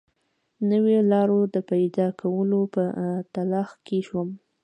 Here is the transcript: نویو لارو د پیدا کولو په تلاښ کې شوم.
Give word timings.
نویو 0.69 1.01
لارو 1.11 1.39
د 1.55 1.57
پیدا 1.71 2.07
کولو 2.21 2.61
په 2.73 2.83
تلاښ 3.33 3.69
کې 3.85 3.99
شوم. 4.07 4.29